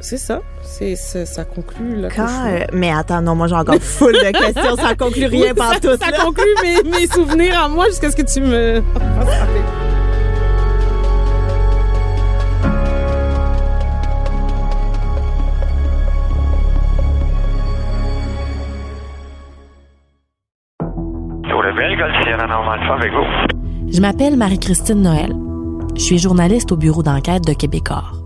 [0.00, 0.40] c'est ça.
[0.62, 4.30] C'est, ça, ça conclut la Quand, euh, mais attends, non, moi j'ai encore full de
[4.30, 5.96] questions, ça conclut rien par ça, tout.
[5.96, 6.18] ça là.
[6.24, 8.82] conclut mes, mes souvenirs à moi jusqu'à ce que tu me...
[23.92, 25.32] Je m'appelle Marie-Christine Noël.
[25.94, 28.25] Je suis journaliste au bureau d'enquête de Québecor.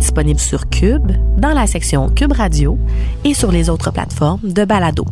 [0.00, 2.78] disponible sur Cube, dans la section Cube Radio
[3.24, 5.04] et sur les autres plateformes de Balado.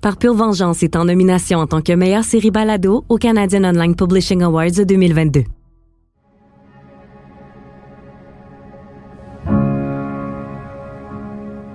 [0.00, 3.96] Par pure vengeance est en nomination en tant que meilleure série Balado au Canadian Online
[3.96, 5.44] Publishing Awards 2022.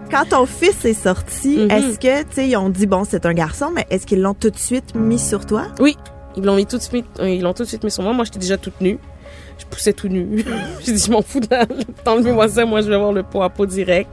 [0.09, 1.71] quand ton fils est sorti, mm-hmm.
[1.71, 4.35] est-ce que, tu sais, ils ont dit, bon, c'est un garçon, mais est-ce qu'ils l'ont
[4.35, 5.69] tout de suite mis sur toi?
[5.79, 5.97] Oui.
[6.37, 6.77] Ils l'ont tout
[7.19, 8.13] ils l'ont tout de suite mis sur moi.
[8.13, 8.99] Moi, j'étais déjà toute nue.
[9.57, 10.43] Je poussais tout nu.
[10.85, 11.47] J'ai dit, je m'en fous de-
[12.05, 12.65] d'enlever-moi ça.
[12.65, 14.09] Moi, je vais avoir le pot à peau direct.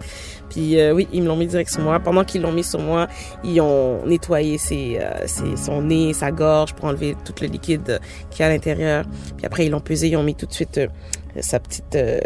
[0.50, 2.00] Puis euh, oui, ils me l'ont mis direct sur moi.
[2.00, 3.06] Pendant qu'ils l'ont mis sur moi,
[3.44, 8.00] ils ont nettoyé ses, euh, ses- son nez, sa gorge pour enlever tout le liquide
[8.30, 9.04] qu'il y a à l'intérieur.
[9.36, 10.88] Puis après, ils l'ont pesé, ils ont mis tout de suite euh,
[11.40, 12.18] sa petite, euh,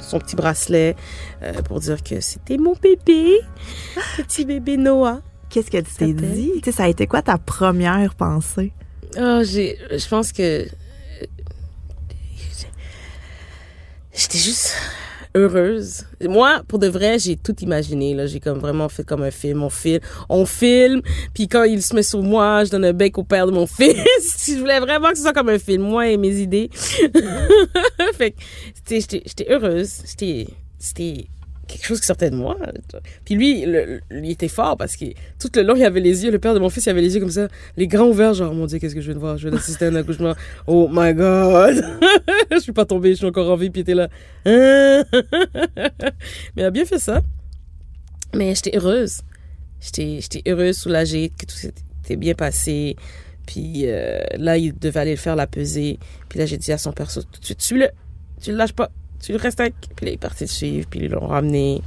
[0.00, 0.96] son petit bracelet
[1.42, 3.38] euh, pour dire que c'était mon bébé,
[4.16, 5.20] petit bébé Noah.
[5.48, 6.50] Qu'est-ce que tu t'es dit?
[6.56, 8.72] Tu sais, ça a été quoi ta première pensée?
[9.18, 10.66] Oh, j'ai, je pense que
[14.16, 14.74] j'étais juste
[15.34, 16.04] heureuse.
[16.22, 18.14] Moi, pour de vrai, j'ai tout imaginé.
[18.14, 19.62] Là, j'ai comme vraiment fait comme un film.
[19.62, 21.02] On filme, on filme.
[21.34, 23.66] Puis quand il se met sur moi, je donne un bec au père de mon
[23.66, 24.46] fils.
[24.48, 26.70] je voulais vraiment que ce soit comme un film, moi et mes idées.
[28.14, 28.36] fait que,
[28.88, 29.90] j'étais, j'étais heureuse.
[30.04, 30.46] C'était,
[30.78, 31.26] c'était
[31.66, 32.56] quelque chose qui sortait de moi.
[33.24, 33.64] Puis lui,
[34.10, 35.06] il était fort parce que
[35.38, 37.14] tout le long, il avait les yeux, le père de mon fils, il avait les
[37.14, 39.36] yeux comme ça, les grands ouverts, genre, mon Dieu, qu'est-ce que je viens de voir?
[39.36, 40.34] Je viens d'assister à un accouchement.
[40.66, 41.84] Oh my God!
[42.50, 44.08] je suis pas tombée, je suis encore en vie, puis il était là.
[44.44, 45.04] Mais
[46.56, 47.20] il a bien fait ça.
[48.34, 49.20] Mais j'étais heureuse.
[49.80, 52.96] J'étais, j'étais heureuse, soulagée, que tout s'était bien passé.
[53.46, 55.98] Puis euh, là, il devait aller faire la pesée.
[56.28, 57.88] Puis là, j'ai dit à son perso tout de suite, suis-le,
[58.40, 59.74] tu le lâches pas, tu le restes avec.
[59.96, 61.82] Puis là, il est parti le suivre, puis ils l'ont ramené.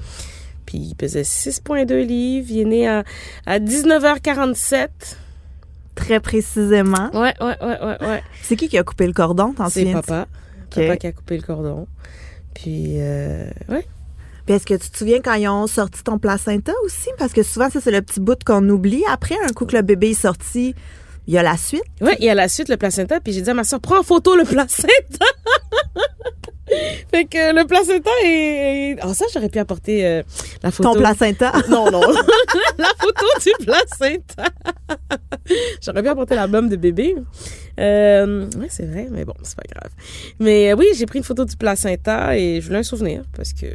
[0.66, 2.48] Puis il pesait 6,2 livres.
[2.50, 3.04] Il est né à,
[3.46, 4.88] à 19h47.
[5.96, 7.10] Très précisément.
[7.14, 8.24] Ouais, ouais, ouais, ouais, ouais.
[8.42, 10.28] C'est qui qui a coupé le cordon, t'en C'est papa.
[10.66, 10.76] Ok.
[10.76, 11.88] Papa qui a coupé le cordon.
[12.54, 13.86] Puis, euh, ouais.
[14.46, 17.10] Puis est-ce que tu te souviens quand ils ont sorti ton placenta aussi?
[17.18, 19.04] Parce que souvent, ça, c'est le petit bout qu'on oublie.
[19.12, 20.74] Après, un coup que le bébé est sorti,
[21.28, 21.84] il y a la suite.
[22.02, 23.20] Ouais, et à la suite, le placenta.
[23.20, 24.90] Puis j'ai dit à ma soeur, prends en photo le placenta.
[27.12, 28.28] fait que le placenta est.
[28.28, 30.24] est- Oh, ça, j'aurais pu apporter euh,
[30.64, 30.94] la photo.
[30.94, 31.52] Ton placenta?
[31.70, 32.02] Non, non.
[32.78, 34.46] la photo du placenta.
[35.84, 37.16] J'aurais pu apporter l'album de bébé.
[37.80, 39.92] Euh, ouais, c'est vrai, mais bon, c'est pas grave.
[40.40, 43.54] Mais euh, oui, j'ai pris une photo du placenta et je voulais un souvenir parce
[43.54, 43.68] que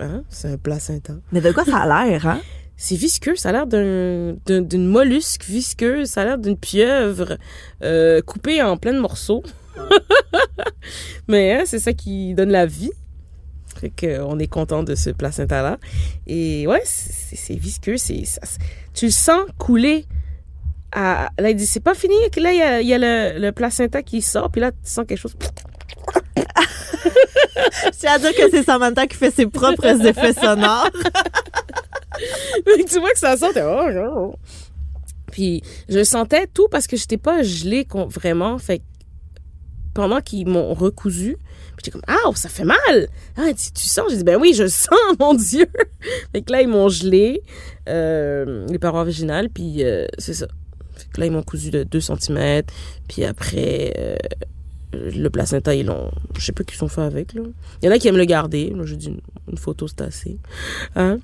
[0.00, 1.14] hein, c'est un placenta.
[1.32, 2.40] Mais de quoi ça a l'air, hein?
[2.78, 7.38] C'est visqueux, ça a l'air d'un, d'un- d'une mollusque visqueuse, ça a l'air d'une pieuvre
[7.82, 9.42] euh, coupée en plein de morceaux.
[11.28, 12.92] Mais hein, c'est ça qui donne la vie.
[13.78, 15.78] Fait que, on est content de ce placenta-là.
[16.26, 18.40] Et ouais, c'est, c'est visqueux, c'est, c'est-
[18.94, 20.06] tu le sens couler.
[20.92, 23.38] À, là, il dit, c'est pas fini, là, il y a, il y a le,
[23.38, 25.34] le placenta qui sort, puis là, tu sens quelque chose.
[27.98, 30.90] Tiens à dire que c'est Samantha qui fait ses propres effets sonores.
[32.88, 34.34] tu vois que ça sort, oh, oh.
[35.32, 38.56] Puis je sentais tout parce que j'étais pas gelée vraiment.
[38.58, 38.80] Fait
[39.96, 41.38] pendant qu'ils m'ont recousu,
[41.76, 43.08] puis j'étais comme ah ça fait mal.
[43.36, 44.10] Ah tu, sens?
[44.10, 45.66] J'ai dit ben oui je sens mon Dieu.
[46.32, 47.42] fait que là ils m'ont gelé
[47.88, 50.48] euh, les parois vaginales puis euh, c'est ça.
[50.92, 52.62] Fait que là ils m'ont cousu de 2 cm
[53.08, 54.16] puis après euh,
[54.92, 57.42] le placenta ils l'ont je sais pas qu'ils sont fait avec là.
[57.82, 58.72] Il y en a qui aiment le garder.
[58.74, 60.38] Moi j'ai dit une, une photo c'est assez.
[60.94, 61.20] Hein?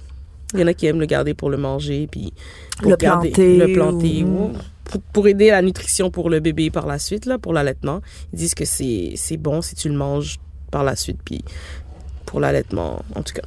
[0.55, 2.33] Il y en a qui aiment le garder pour le manger, puis
[2.81, 4.53] pour Le garder- planter le planter, ou- ou
[4.85, 8.01] pour, pour aider la nutrition pour le bébé par la suite, là, pour l'allaitement.
[8.33, 10.39] Ils disent que c'est c'est bon si tu le manges
[10.71, 11.43] par la suite, puis
[12.27, 13.43] pour l'allaitement, en tout cas.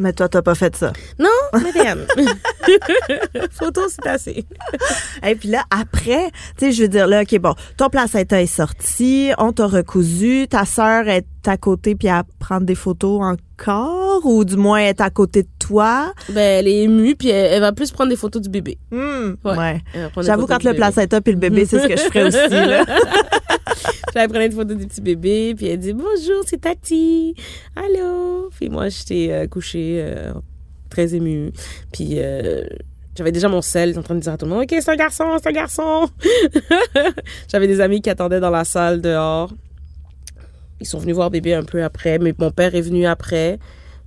[0.00, 0.92] Mais toi, t'as pas fait ça?
[1.20, 2.06] Non, madame.
[3.50, 4.44] Photo, c'est assez.
[5.26, 8.46] Et puis là, après, tu sais, je veux dire, là, OK, bon, ton placenta est
[8.46, 14.26] sorti, on t'a recousu, ta sœur est à côté puis elle prend des photos encore,
[14.26, 16.12] ou du moins elle est à côté de toi?
[16.28, 18.76] Ben, elle est émue, puis elle, elle va plus prendre des photos du bébé.
[18.90, 19.80] Hmm, Ouais.
[20.12, 20.76] prendre J'avoue, quand le bébé.
[20.78, 22.84] placenta puis le bébé, c'est ce que je ferais aussi, là.
[24.14, 27.36] Elle prenait des photos du petit bébé, puis elle dit bonjour, c'est Tati.
[27.76, 28.50] Allô.
[28.58, 30.32] Puis moi, j'étais euh, couchée, euh,
[30.88, 31.52] très émue.
[31.92, 32.64] Puis euh,
[33.16, 34.96] j'avais déjà mon sel, en train de dire à tout le monde, OK, c'est un
[34.96, 36.08] garçon, c'est un garçon.
[37.48, 39.52] j'avais des amis qui attendaient dans la salle dehors.
[40.80, 43.58] Ils sont venus voir bébé un peu après, mais mon père est venu après,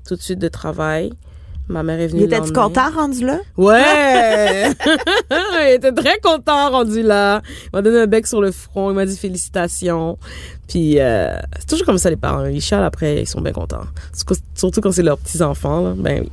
[0.08, 1.12] tout de suite de travail.
[1.72, 2.54] Ma mère est venue Il lendemain.
[2.64, 3.40] content rendu là?
[3.58, 4.70] Ouais!
[5.32, 7.42] il était très content rendu là.
[7.66, 10.18] Il m'a donné un bec sur le front, il m'a dit félicitations.
[10.68, 13.84] Puis euh, c'est toujours comme ça les parents, ils chialent après, ils sont bien contents.
[14.56, 16.32] Surtout- quand c'est leurs petits enfants là, ben oui.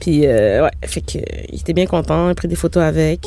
[0.00, 2.82] Puis euh, ouais, fait que euh, il était bien content, il a pris des photos
[2.82, 3.26] avec.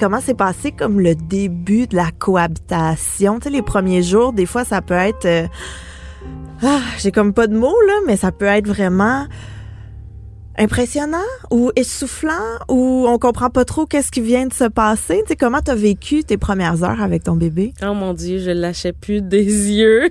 [0.00, 3.38] Comment s'est passé comme le début de la cohabitation?
[3.38, 5.26] Tu sais, les premiers jours, des fois, ça peut être...
[5.26, 5.46] euh,
[6.62, 9.26] Ah, j'ai comme pas de mots, là, mais ça peut être vraiment
[10.58, 11.18] impressionnant
[11.50, 12.32] ou essoufflant
[12.68, 15.20] ou on comprend pas trop qu'est-ce qui vient de se passer?
[15.22, 17.72] Tu sais, comment t'as vécu tes premières heures avec ton bébé?
[17.82, 19.44] Oh mon dieu, je lâchais plus des
[19.78, 20.10] yeux.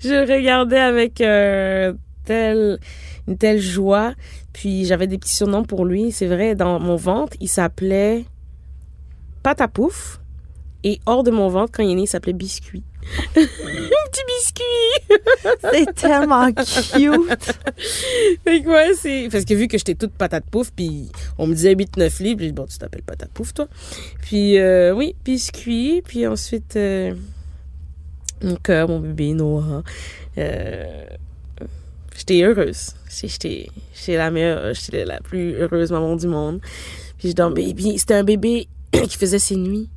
[0.00, 1.92] Je regardais avec euh,
[2.24, 2.78] tel,
[3.28, 4.12] une telle joie.
[4.52, 6.12] Puis j'avais des petits surnoms pour lui.
[6.12, 8.24] C'est vrai, dans mon ventre, il s'appelait
[9.42, 10.20] Patapouf.
[10.82, 12.82] Et hors de mon ventre, quand il est né, il s'appelait Biscuit.
[13.36, 15.18] Un petit biscuit!
[15.72, 17.52] C'est tellement cute.
[18.44, 19.28] Fait que ouais, c'est...
[19.30, 22.52] Parce que vu que j'étais toute patate pouf, puis on me disait 8-9 livres, dit,
[22.52, 23.68] bon, tu t'appelles patate pouf, toi.
[24.22, 27.14] Puis euh, oui, biscuit, puis ensuite, euh,
[28.42, 29.82] mon cœur, mon bébé, Noah.
[30.38, 31.04] Euh,
[32.16, 32.94] j'étais heureuse.
[33.08, 36.60] J'étais, j'étais la meilleure, j'étais la plus heureuse maman du monde.
[37.18, 38.66] Puis je dormais, puis c'était un bébé
[39.08, 39.88] qui faisait ses nuits.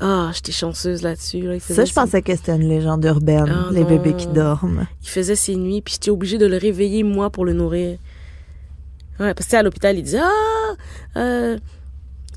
[0.00, 1.42] Ah, j'étais chanceuse là-dessus.
[1.42, 1.58] Là.
[1.60, 3.88] Ça, je ses- pensais que c'était une légende urbaine, Ah, les non.
[3.88, 4.86] bébés qui dorment.
[5.02, 7.98] il faisait ses nuits, puis j'étais obligée de le réveiller, moi, pour le nourrir.
[9.20, 10.74] Ouais, parce que à l'hôpital, il disait Ah,
[11.16, 11.58] euh,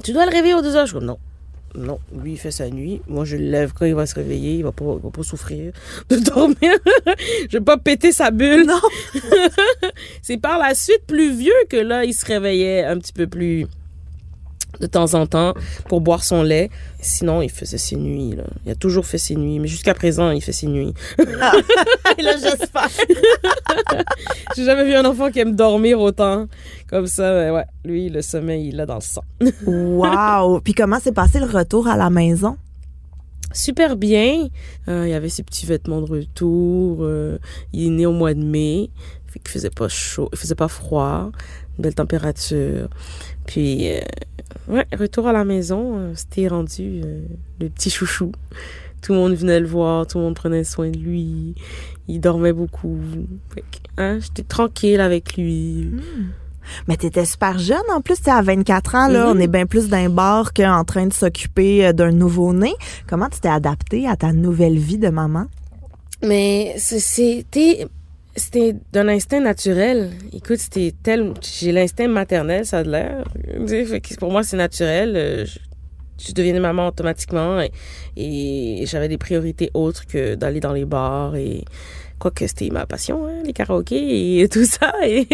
[0.04, 0.86] tu dois le réveiller aux deux heures.
[0.86, 1.18] Je dis Non,
[1.76, 3.02] non, lui, il fait sa nuit.
[3.08, 4.58] Moi, je le lève quand il va se réveiller.
[4.58, 5.74] Il va pas, il va pas souffrir
[6.10, 6.56] de dormir.
[7.50, 8.68] je vais pas péter sa bulle.
[8.68, 8.80] Non.
[10.22, 13.66] C'est par la suite plus vieux que là, il se réveillait un petit peu plus
[14.80, 15.54] de temps en temps
[15.88, 16.70] pour boire son lait.
[17.00, 18.36] Sinon, il faisait ses nuits.
[18.36, 18.44] Là.
[18.66, 20.94] Il a toujours fait ses nuits, mais jusqu'à présent, il fait ses nuits.
[21.20, 22.90] Et là, j'espère.
[24.56, 26.48] J'ai jamais vu un enfant qui aime dormir autant
[26.90, 27.34] comme ça.
[27.34, 29.24] mais ouais, lui, le sommeil, il l'a dans le sang.
[29.66, 30.60] wow.
[30.62, 32.58] Puis comment s'est passé le retour à la maison?
[33.54, 34.48] Super bien.
[34.88, 37.00] Euh, il y avait ses petits vêtements de retour.
[37.02, 37.38] euh,
[37.74, 38.90] il est né au mois de mai.
[39.28, 41.32] Fait qu'il faisait pas chaud, il faisait pas froid.
[41.78, 42.90] Une belle température.
[43.46, 44.00] Puis, euh,
[44.68, 47.22] ouais, retour à la maison, euh, c'était rendu euh,
[47.60, 48.32] le petit chouchou.
[49.02, 51.56] Tout le monde venait le voir, tout le monde prenait soin de lui.
[52.08, 52.98] Il dormait beaucoup.
[53.54, 55.92] Fait que, hein, j'étais tranquille avec lui.
[56.88, 59.26] Mais t'étais super jeune en plus, t'es à 24 ans, là.
[59.26, 59.38] Mhm.
[59.38, 62.74] On est bien plus d'un bar qu'en train de s'occuper euh, d'un nouveau-né.
[63.08, 65.46] Comment tu t'es adapté à ta nouvelle vie de maman?
[66.24, 67.88] Mais c'était
[68.38, 70.12] c'était d'un instinct naturel.
[70.34, 73.24] Écoute, c'était tel j'ai l'instinct maternel, ça a de l'air.
[74.20, 75.14] Pour moi, c'est naturel.
[75.16, 75.60] Euh, Je,
[76.30, 77.72] je devenais maman automatiquement et,
[78.16, 81.64] et j'avais des priorités autres que d'aller dans les bars et
[82.18, 84.92] quoique c'était ma passion, hein, les karaokés et tout ça.
[85.06, 85.28] Et,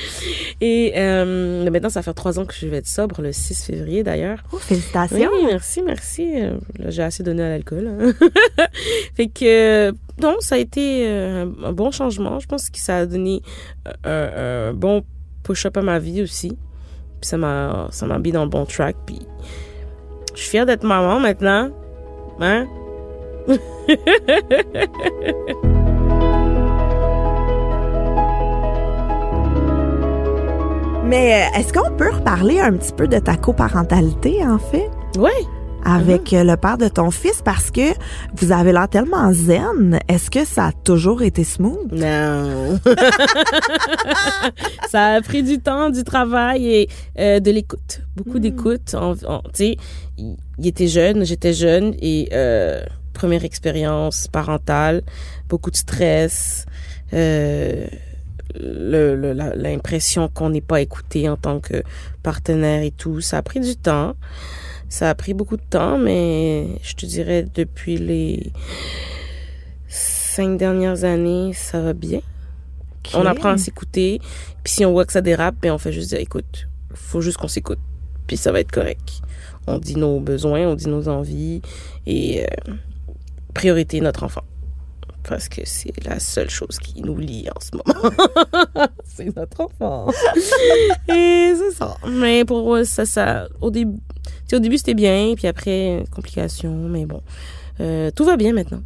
[0.60, 4.02] et euh, maintenant, ça fait trois ans que je vais être sobre, le 6 février
[4.02, 4.42] d'ailleurs.
[4.52, 5.30] Oh, Oui, félicitations.
[5.46, 6.42] merci, merci.
[6.42, 6.56] Euh,
[6.88, 7.86] j'ai assez donné à l'alcool.
[7.88, 8.12] hein.
[9.14, 12.38] fait que, non, ça a été euh, un, bon changement.
[12.38, 13.42] Je pense que ça a donné
[14.06, 15.02] euh, un, un bon
[15.42, 16.56] push-up à ma vie aussi.
[17.20, 18.96] Puis ça m'a, ça m'a mis dans le bon track.
[19.06, 19.20] Puis
[20.34, 21.70] je suis fière d'être maman maintenant.
[22.40, 22.66] Hein?
[31.04, 34.90] Mais euh, est-ce qu'on peut reparler un petit peu de ta coparentalité, en fait?
[35.18, 35.30] Ouais.
[35.84, 37.92] Avec euh, le père de ton fils parce que
[38.36, 39.98] vous avez l'air tellement zen.
[40.08, 41.92] Est-ce que ça a toujours été smooth?
[41.92, 42.78] Non.
[44.90, 48.00] ça a pris du temps, du travail et euh, de l'écoute.
[48.16, 48.94] Beaucoup d'écoute.
[48.94, 49.76] En, en- tu sais,
[50.18, 55.02] il, était jeune, j'étais jeune et euh, première expérience parentale,
[55.48, 56.66] beaucoup de stress,
[57.12, 57.86] euh,
[58.56, 61.82] l'impression qu'on n'est pas écouté en tant que
[62.22, 63.20] partenaire et tout.
[63.20, 64.14] Ça a pris du temps.
[64.94, 68.52] Ça a pris beaucoup de temps, mais je te dirais depuis les
[69.88, 72.20] cinq dernières années, ça va bien.
[73.12, 74.20] On apprend à s'écouter.
[74.62, 77.38] Puis si on voit que ça dérape, ben on fait juste dire, écoute, faut juste
[77.38, 77.80] qu'on s'écoute.
[78.28, 79.20] Puis ça va être correct.
[79.66, 81.60] On dit nos besoins, on dit nos envies
[82.06, 82.74] et euh,
[83.52, 84.44] priorité notre enfant.
[85.28, 88.14] Parce que c'est la seule chose qui nous lie en ce moment.
[89.04, 90.10] c'est notre enfant.
[91.08, 91.96] et c'est ça.
[92.08, 93.98] Mais pour moi, ça, ça, au début,
[94.52, 97.22] au début c'était bien, puis après, complications, mais bon.
[97.80, 98.82] Euh, tout va bien maintenant.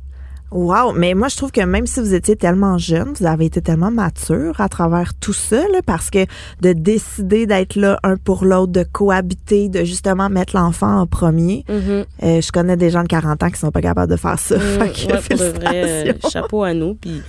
[0.51, 3.61] Wow, mais moi je trouve que même si vous étiez tellement jeune, vous avez été
[3.61, 6.25] tellement mature à travers tout ça, là, parce que
[6.63, 11.65] de décider d'être là un pour l'autre, de cohabiter, de justement mettre l'enfant en premier.
[11.69, 12.05] Mhm.
[12.23, 14.57] Euh, je connais des gens de 40 ans qui sont pas capables de faire ça.
[14.57, 16.95] Mm, Fait que ouais, pour de vrai, euh, chapeau à nous.
[16.95, 17.23] Puis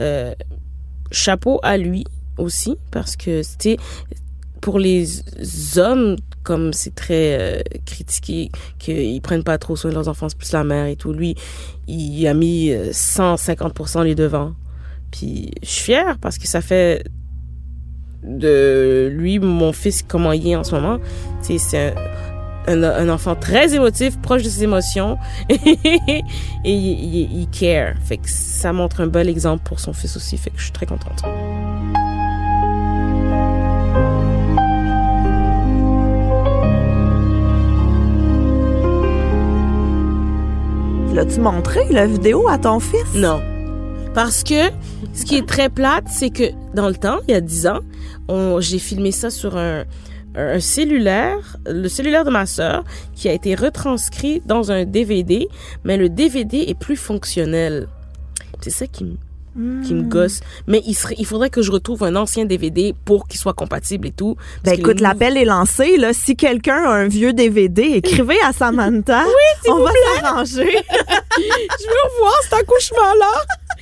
[0.00, 0.34] euh,
[1.12, 2.04] chapeau à lui
[2.38, 3.76] aussi, parce que c'était
[4.64, 5.20] pour les
[5.76, 10.38] hommes, comme c'est très euh, critiqué, qu'ils prennent pas trop soin de leurs enfants, c'est
[10.38, 11.12] plus la mère et tout.
[11.12, 11.34] Lui,
[11.86, 14.54] il a mis euh, 150% les devants.
[15.12, 17.04] Puis je suis fière parce que ça fait
[18.22, 20.98] de lui, mon fils, comment il est en ce moment.
[21.42, 21.92] C'est un,
[22.66, 25.18] un, un enfant très émotif, proche de ses émotions.
[25.50, 26.22] et
[26.64, 27.96] il, il care.
[28.02, 30.38] Fait que ça montre un bel exemple pour son fils aussi.
[30.38, 31.22] Fait que je suis très contente.
[41.14, 43.14] L'as-tu montré, la vidéo, à ton fils?
[43.14, 43.40] Non.
[44.14, 44.70] Parce que
[45.12, 47.80] ce qui est très plate, c'est que dans le temps, il y a 10 ans,
[48.58, 49.84] j'ai filmé ça sur un,
[50.34, 52.82] un cellulaire, le cellulaire de ma sœur,
[53.14, 55.46] qui a été retranscrit dans un DVD,
[55.84, 57.86] mais le DVD est plus fonctionnel.
[58.60, 59.16] C'est ça qui
[59.84, 60.40] qui me gosse.
[60.66, 64.08] Mais il, serait, il faudrait que je retrouve un ancien DVD pour qu'il soit compatible
[64.08, 64.36] et tout.
[64.64, 65.96] Ben écoute, l'appel est lancé.
[65.96, 66.12] Là.
[66.12, 69.24] Si quelqu'un a un vieux DVD, écrivez à Samantha.
[69.66, 69.90] Oui, on va
[70.20, 70.76] s'arranger.
[71.36, 73.32] Je veux revoir cet accouchement-là.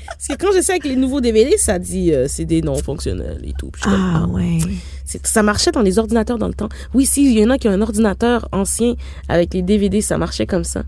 [0.06, 3.52] Parce que quand j'essaie avec les nouveaux DVD, ça dit euh, CD non fonctionnel et
[3.58, 3.70] tout.
[3.70, 4.58] Puis je suis comme, ah ouais.
[5.04, 6.68] C'est- Ça marchait dans les ordinateurs dans le temps.
[6.94, 8.94] Oui, si, il y en a qui ont un ordinateur ancien
[9.28, 10.82] avec les DVD, ça marchait comme ça.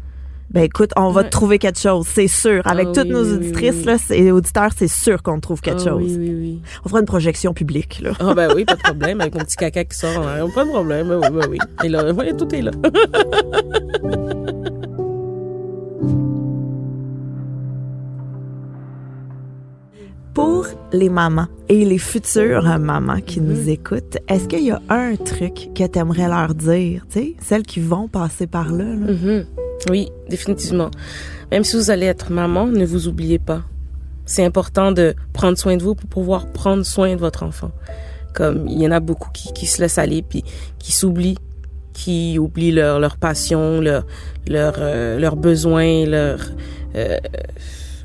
[0.51, 1.31] Ben écoute, on va Ouais.
[1.31, 2.63] trouver quelque chose, c'est sûr.
[2.65, 3.85] Avec Ah toutes oui, nos oui, auditrices oui.
[3.85, 6.03] là, c'est- auditeurs, c'est sûr qu'on trouve quelque Ah chose.
[6.03, 6.63] Oui, oui, oui.
[6.85, 8.13] On fera une projection publique là.
[8.21, 10.47] Ah ben oui, pas de problème, avec mon petit caca qui sort arrière.
[10.55, 11.59] Pas de problème, ben oui, ben oui.
[11.83, 12.71] Et là, ouais, tout est là.
[20.35, 23.47] Pour les mamans et les futures mamans qui Mhm.
[23.49, 27.35] nous écoutent, est-ce qu'il y a un truc que tu aimerais leur dire, tu sais,
[27.41, 29.13] celles qui vont passer par là, là?
[29.13, 29.45] Mhm.
[29.91, 30.91] Oui, définitivement.
[31.51, 33.63] Même si vous allez être maman, ne vous oubliez pas.
[34.27, 37.71] C'est important de prendre soin de vous pour pouvoir prendre soin de votre enfant.
[38.33, 40.43] Comme il y en a beaucoup qui, qui se laissent aller puis
[40.79, 41.39] qui s'oublient,
[41.93, 44.07] qui oublient leur leur passion, leur
[44.49, 46.41] leur euh, leurs besoins, leur
[46.97, 47.19] euh,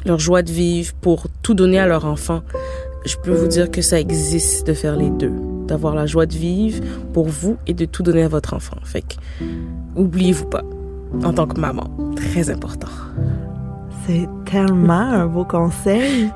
[0.06, 2.42] leur joie de vivre pour tout donner à leur enfant.
[3.06, 5.32] Je peux vous dire que ça existe de faire les deux,
[5.68, 8.78] d'avoir la joie de vivre pour vous et de tout donner à votre enfant.
[8.84, 9.16] Fait que
[9.96, 10.64] oubliez-vous pas
[11.24, 11.86] en tant que maman.
[12.16, 12.88] Très important.
[14.06, 16.32] C'est tellement un beau conseil.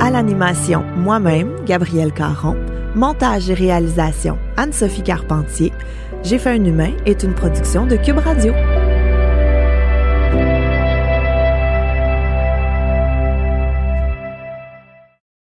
[0.00, 2.56] À l'animation, moi-même, Gabrielle Caron.
[2.94, 5.72] Montage et réalisation, Anne-Sophie Carpentier.
[6.22, 8.52] J'ai fait un humain est une production de Cube Radio.